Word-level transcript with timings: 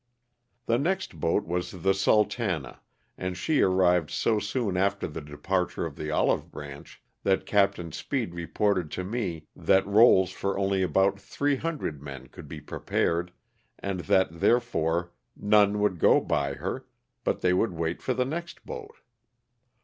"The 0.65 0.79
next 0.79 1.19
boat 1.19 1.45
was 1.45 1.69
the 1.83 1.93
* 1.93 1.93
Sultana,' 1.93 2.79
and 3.19 3.37
she 3.37 3.61
arrived 3.61 4.09
so 4.09 4.39
soon 4.39 4.75
after 4.75 5.07
the 5.07 5.21
departure 5.21 5.85
of 5.85 5.95
the 5.95 6.09
* 6.09 6.09
Olive 6.09 6.49
Branch' 6.49 6.99
that 7.23 7.45
Captain 7.45 7.91
Speed 7.91 8.33
reported 8.33 8.89
to 8.93 9.03
me 9.03 9.45
that 9.55 9.85
rolls 9.85 10.31
for 10.31 10.57
only 10.57 10.81
about 10.81 11.19
300 11.21 12.01
men 12.01 12.29
could 12.29 12.47
be 12.47 12.59
pre 12.59 12.79
pared, 12.79 13.31
and 13.77 13.99
that, 13.99 14.39
therefore, 14.39 15.11
none 15.37 15.77
would 15.79 15.99
go 15.99 16.19
by 16.19 16.53
her, 16.55 16.87
but 17.23 17.41
they 17.41 17.53
would 17.53 17.73
wait 17.73 18.01
for 18.01 18.15
the 18.15 18.25
next 18.25 18.65
boat. 18.65 18.95